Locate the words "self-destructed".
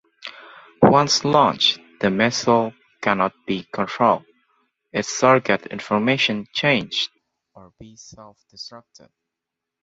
7.95-9.09